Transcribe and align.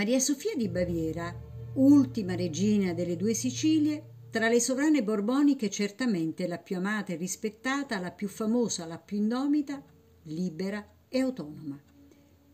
Maria 0.00 0.18
Sofia 0.18 0.56
di 0.56 0.70
Baviera, 0.70 1.30
ultima 1.74 2.34
regina 2.34 2.94
delle 2.94 3.16
due 3.16 3.34
Sicilie, 3.34 4.28
tra 4.30 4.48
le 4.48 4.58
sovrane 4.58 5.02
borboniche 5.02 5.68
certamente 5.68 6.46
la 6.46 6.56
più 6.56 6.76
amata 6.76 7.12
e 7.12 7.16
rispettata, 7.16 8.00
la 8.00 8.10
più 8.10 8.26
famosa, 8.26 8.86
la 8.86 8.96
più 8.96 9.18
indomita, 9.18 9.84
libera 10.22 10.82
e 11.06 11.20
autonoma. 11.20 11.78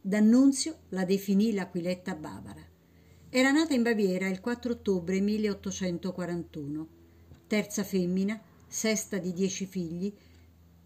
D'Annunzio 0.00 0.78
la 0.88 1.04
definì 1.04 1.52
l'aquiletta 1.52 2.16
bavara. 2.16 2.66
Era 3.30 3.52
nata 3.52 3.74
in 3.74 3.84
Baviera 3.84 4.26
il 4.26 4.40
4 4.40 4.72
ottobre 4.72 5.20
1841, 5.20 6.88
terza 7.46 7.84
femmina, 7.84 8.42
sesta 8.66 9.18
di 9.18 9.32
dieci 9.32 9.66
figli, 9.66 10.12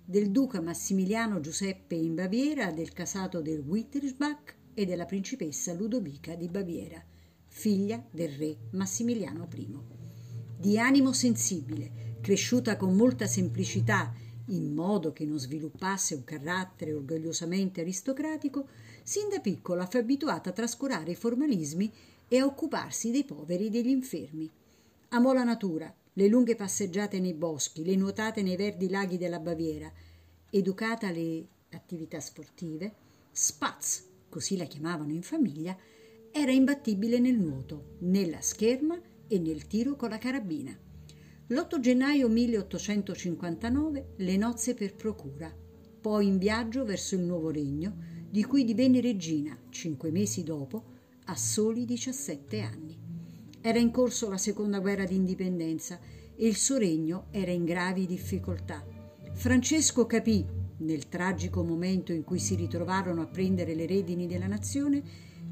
del 0.05 0.31
duca 0.31 0.61
Massimiliano 0.61 1.41
Giuseppe 1.41 1.95
in 1.95 2.15
Baviera, 2.15 2.71
del 2.71 2.93
casato 2.93 3.41
del 3.41 3.61
Wittelsbach 3.61 4.59
e 4.75 4.85
della 4.85 5.05
principessa 5.05 5.73
Ludovica 5.73 6.35
di 6.35 6.49
Baviera, 6.49 7.03
figlia 7.47 8.03
del 8.11 8.31
re 8.31 8.57
Massimiliano 8.71 9.49
I. 9.55 9.79
Di 10.57 10.79
animo 10.79 11.13
sensibile, 11.13 12.19
cresciuta 12.21 12.77
con 12.77 12.95
molta 12.95 13.27
semplicità, 13.27 14.13
in 14.47 14.75
modo 14.75 15.13
che 15.13 15.25
non 15.25 15.39
sviluppasse 15.39 16.15
un 16.15 16.25
carattere 16.25 16.93
orgogliosamente 16.93 17.81
aristocratico, 17.81 18.69
sin 19.03 19.29
da 19.29 19.41
piccola 19.41 19.87
fu 19.87 19.97
abituata 19.97 20.51
a 20.51 20.53
trascurare 20.53 21.13
i 21.13 21.17
formalismi 21.17 21.93
e 22.29 22.39
a 22.39 22.45
occuparsi 22.45 23.11
dei 23.11 23.25
poveri 23.25 23.67
e 23.67 23.71
degli 23.71 23.89
infermi. 23.89 24.51
Amò 25.11 25.33
la 25.33 25.45
natura, 25.45 25.93
le 26.13 26.29
lunghe 26.29 26.55
passeggiate 26.57 27.19
nei 27.19 27.35
boschi, 27.35 27.85
le 27.85 27.97
nuotate 27.97 28.43
nei 28.43 28.57
verdi 28.57 28.89
laghi 28.89 29.19
della 29.19 29.41
Baviera, 29.41 29.91
educata 30.51 31.09
alle 31.09 31.47
attività 31.71 32.21
sportive, 32.21 32.93
spaz 33.33 34.09
così 34.31 34.57
la 34.57 34.65
chiamavano 34.65 35.13
in 35.13 35.23
famiglia, 35.23 35.77
era 36.33 36.53
imbattibile 36.53 37.19
nel 37.19 37.39
nuoto, 37.39 37.97
nella 37.99 38.41
scherma 38.41 38.99
e 39.27 39.39
nel 39.39 39.67
tiro 39.67 39.97
con 39.97 40.09
la 40.09 40.19
carabina. 40.19 40.75
L'8 41.49 41.81
gennaio 41.81 42.29
1859 42.29 44.13
le 44.17 44.37
nozze 44.37 44.75
per 44.75 44.95
procura, 44.95 45.55
poi 46.01 46.29
in 46.29 46.39
viaggio 46.39 46.85
verso 46.85 47.17
il 47.17 47.23
nuovo 47.23 47.51
regno, 47.51 47.97
di 48.31 48.45
cui 48.45 48.65
divenne 48.65 49.01
regina 49.01 49.59
cinque 49.69 50.11
mesi 50.13 50.45
dopo, 50.45 50.85
a 51.25 51.37
soli 51.37 51.85
17 51.85 52.61
anni. 52.61 52.99
Era 53.61 53.79
in 53.79 53.91
corso 53.91 54.31
la 54.31 54.39
seconda 54.39 54.79
guerra 54.79 55.05
d'indipendenza 55.05 55.99
e 56.35 56.47
il 56.47 56.57
suo 56.57 56.79
regno 56.79 57.27
era 57.33 57.51
in 57.51 57.65
gravi 57.65 58.07
difficoltà. 58.07 58.83
Francesco 59.35 60.07
capì 60.07 60.47
nel 60.81 61.09
tragico 61.09 61.63
momento 61.63 62.13
in 62.13 62.25
cui 62.25 62.39
si 62.39 62.55
ritrovarono 62.55 63.23
a 63.23 63.27
prendere 63.27 63.75
le 63.75 63.87
redini 63.87 64.27
della 64.27 64.47
nazione, 64.47 65.03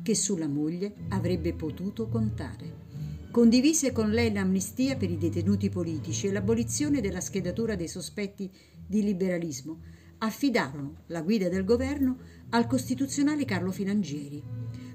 che 0.03 0.15
sulla 0.15 0.49
moglie 0.49 0.95
avrebbe 1.09 1.55
potuto 1.55 2.09
contare. 2.09 2.87
Condivise 3.31 3.93
con 3.93 4.11
lei 4.11 4.33
l'amnistia 4.33 4.97
per 4.97 5.11
i 5.11 5.19
detenuti 5.19 5.69
politici 5.69 6.27
e 6.27 6.33
l'abolizione 6.33 7.01
della 7.01 7.21
schedatura 7.21 7.77
dei 7.77 7.89
sospetti 7.89 8.51
di 8.87 9.03
liberalismo. 9.03 9.81
Affidarono 10.19 11.03
la 11.09 11.23
guida 11.23 11.49
del 11.49 11.65
governo 11.65 12.19
al 12.51 12.67
costituzionale 12.67 13.45
Carlo 13.45 13.71
Filangieri. 13.71 14.43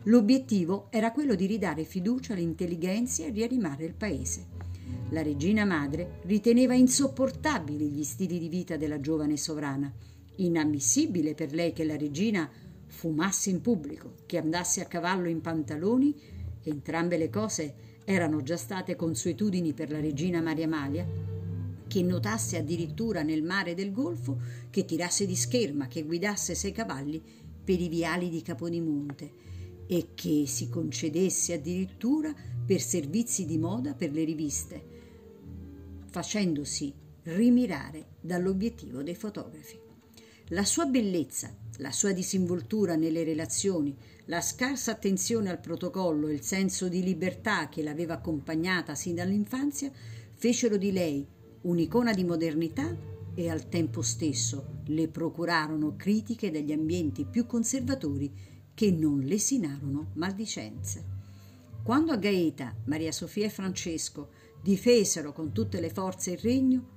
L'obiettivo 0.06 0.88
era 0.89 1.11
quello 1.11 1.36
di 1.36 1.45
ridare 1.45 1.84
fiducia 1.84 2.34
all'intelligenza 2.34 3.23
e 3.23 3.30
rianimare 3.30 3.86
il 3.86 3.94
paese. 3.94 4.48
La 5.11 5.22
regina 5.22 5.64
madre 5.64 6.20
riteneva 6.23 6.73
insopportabili 6.73 7.89
gli 7.89 8.04
stili 8.04 8.39
di 8.39 8.49
vita 8.49 8.76
della 8.76 8.99
giovane 8.99 9.38
sovrana 9.38 9.93
Inammissibile 10.36 11.33
per 11.33 11.54
lei 11.54 11.73
che 11.73 11.83
la 11.83 11.95
regina 11.95 12.49
fumasse 12.88 13.49
in 13.49 13.61
pubblico, 13.61 14.16
che 14.26 14.38
andasse 14.38 14.82
a 14.82 14.86
cavallo 14.86 15.27
in 15.27 15.42
pantaloni, 15.42 16.16
entrambe 16.64 17.17
le 17.17 17.30
cose 17.30 17.92
erano 18.05 18.42
già 18.42 18.58
state 18.58 18.95
consuetudini 18.95 19.73
per 19.73 19.89
la 19.89 19.99
regina 19.99 20.42
Maria 20.42 20.66
Amalia, 20.66 21.08
che 21.88 22.02
notasse 22.02 22.58
addirittura 22.58 23.22
nel 23.22 23.43
mare 23.43 23.76
del 23.76 23.92
Golfo, 23.92 24.39
che 24.70 24.86
tirasse 24.86 25.26
di 25.26 25.36
scherma, 25.36 25.88
che 25.88 26.04
guidasse 26.04 26.55
sei 26.55 26.72
cavalli 26.72 27.22
per 27.64 27.80
i 27.80 27.88
viali 27.88 28.30
di 28.30 28.42
Capodimonte 28.42 29.32
e 29.86 30.10
che 30.16 30.45
si 30.48 30.70
concedesse 30.70 31.54
addirittura 31.54 32.33
per 32.66 32.82
servizi 32.82 33.45
di 33.45 33.58
moda 33.58 33.93
per 33.93 34.11
le 34.11 34.23
riviste, 34.23 34.83
facendosi 36.10 36.93
rimirare 37.23 38.08
dall'obiettivo 38.20 39.04
dei 39.04 39.16
fotografi. 39.16 39.80
La 40.49 40.65
sua 40.65 40.86
bellezza, 40.86 41.55
la 41.77 41.92
sua 41.92 42.11
disinvoltura 42.11 42.95
nelle 42.95 43.23
relazioni, 43.23 43.95
la 44.26 44.42
scarsa 44.42 44.92
attenzione 44.92 45.49
al 45.49 45.61
protocollo 45.61 46.27
e 46.27 46.33
il 46.33 46.43
senso 46.43 46.89
di 46.89 47.02
libertà 47.02 47.70
che 47.70 47.81
l'aveva 47.81 48.15
accompagnata 48.15 48.93
sin 48.93 49.15
dall'infanzia 49.15 49.89
fecero 50.33 50.76
di 50.76 50.92
lei 50.92 51.26
un'icona 51.61 52.14
di 52.14 52.26
modernità 52.26 52.93
e 53.33 53.49
al 53.49 53.70
tempo 53.70 54.02
stesso 54.02 54.81
le 54.87 55.08
procurarono 55.08 55.95
critiche 55.95 56.52
dagli 56.52 56.73
ambienti 56.73 57.25
più 57.25 57.45
conservatori 57.45 58.31
che 58.73 58.92
non 58.92 59.20
lesinarono 59.20 60.11
maldicenze. 60.15 61.11
Quando 61.83 62.11
a 62.11 62.17
Gaeta 62.17 62.75
Maria 62.86 63.14
Sofia 63.14 63.45
e 63.45 63.49
Francesco 63.49 64.30
difesero 64.61 65.31
con 65.31 65.54
tutte 65.54 65.80
le 65.80 65.89
forze 65.89 66.31
il 66.31 66.37
regno, 66.39 66.87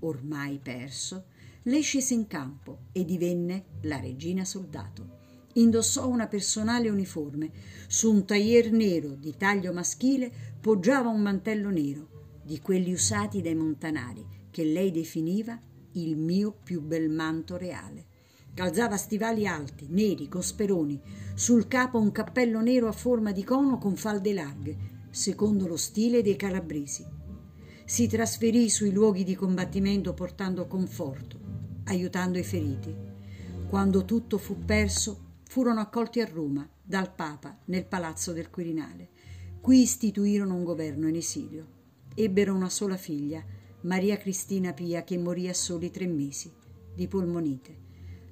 ormai 0.00 0.58
perso, 0.58 1.26
lei 1.66 1.80
scese 1.80 2.12
in 2.12 2.26
campo 2.26 2.86
e 2.92 3.04
divenne 3.04 3.64
la 3.82 3.98
regina 3.98 4.44
soldato. 4.44 5.22
Indossò 5.54 6.08
una 6.08 6.26
personale 6.26 6.90
uniforme. 6.90 7.50
Su 7.86 8.12
un 8.12 8.26
tailleur 8.26 8.70
nero 8.70 9.14
di 9.14 9.34
taglio 9.36 9.72
maschile 9.72 10.30
poggiava 10.60 11.08
un 11.08 11.22
mantello 11.22 11.70
nero, 11.70 12.40
di 12.42 12.60
quelli 12.60 12.92
usati 12.92 13.40
dai 13.40 13.54
montanari, 13.54 14.26
che 14.50 14.64
lei 14.64 14.90
definiva 14.90 15.58
il 15.92 16.16
mio 16.16 16.54
più 16.62 16.82
bel 16.82 17.08
manto 17.08 17.56
reale. 17.56 18.06
Calzava 18.52 18.96
stivali 18.96 19.46
alti, 19.46 19.86
neri, 19.88 20.28
con 20.28 20.42
speroni, 20.42 21.00
sul 21.34 21.66
capo 21.66 21.98
un 21.98 22.12
cappello 22.12 22.60
nero 22.60 22.88
a 22.88 22.92
forma 22.92 23.32
di 23.32 23.42
cono 23.42 23.78
con 23.78 23.96
falde 23.96 24.34
larghe, 24.34 24.76
secondo 25.10 25.66
lo 25.66 25.76
stile 25.76 26.20
dei 26.20 26.36
calabresi. 26.36 27.06
Si 27.86 28.06
trasferì 28.06 28.68
sui 28.68 28.92
luoghi 28.92 29.24
di 29.24 29.34
combattimento 29.34 30.14
portando 30.14 30.66
conforto, 30.66 31.43
aiutando 31.84 32.38
i 32.38 32.44
feriti. 32.44 32.94
Quando 33.68 34.04
tutto 34.04 34.38
fu 34.38 34.64
perso, 34.64 35.32
furono 35.44 35.80
accolti 35.80 36.20
a 36.20 36.26
Roma 36.26 36.68
dal 36.82 37.14
Papa 37.14 37.56
nel 37.66 37.84
palazzo 37.84 38.32
del 38.32 38.50
Quirinale. 38.50 39.10
Qui 39.60 39.80
istituirono 39.80 40.54
un 40.54 40.64
governo 40.64 41.08
in 41.08 41.16
esilio. 41.16 41.66
Ebbero 42.14 42.54
una 42.54 42.68
sola 42.68 42.96
figlia, 42.96 43.44
Maria 43.82 44.16
Cristina 44.16 44.72
Pia, 44.72 45.04
che 45.04 45.18
morì 45.18 45.48
a 45.48 45.54
soli 45.54 45.90
tre 45.90 46.06
mesi 46.06 46.50
di 46.94 47.08
polmonite. 47.08 47.82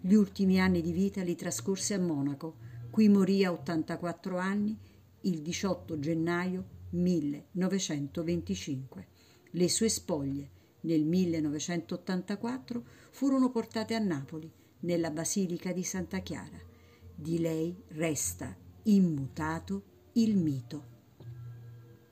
Gli 0.00 0.14
ultimi 0.14 0.60
anni 0.60 0.80
di 0.80 0.92
vita 0.92 1.22
li 1.22 1.34
trascorse 1.34 1.94
a 1.94 1.98
Monaco, 1.98 2.56
qui 2.90 3.08
morì 3.08 3.44
a 3.44 3.50
84 3.52 4.38
anni 4.38 4.78
il 5.22 5.42
18 5.42 5.98
gennaio 5.98 6.64
1925. 6.90 9.06
Le 9.50 9.68
sue 9.68 9.88
spoglie 9.88 10.50
nel 10.80 11.04
1984 11.04 12.84
furono 13.12 13.50
portate 13.50 13.94
a 13.94 13.98
Napoli, 13.98 14.50
nella 14.80 15.10
Basilica 15.10 15.72
di 15.72 15.84
Santa 15.84 16.18
Chiara. 16.18 16.58
Di 17.14 17.38
lei 17.38 17.84
resta 17.88 18.56
immutato 18.84 19.82
il 20.14 20.36
mito. 20.36 20.91